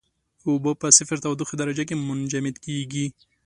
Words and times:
اوبه 0.49 0.71
په 0.81 0.87
صفر 0.97 1.17
تودوخې 1.23 1.55
درجه 1.57 1.83
کې 1.89 1.95
منجمد 2.07 2.55
کیږي. 2.65 3.05